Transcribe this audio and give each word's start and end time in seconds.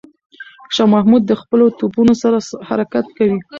شاه 0.75 0.89
محمود 0.93 1.23
د 1.27 1.33
خپلو 1.41 1.65
توپونو 1.79 2.13
سره 2.23 2.37
حرکت 2.69 3.05
کوي. 3.17 3.37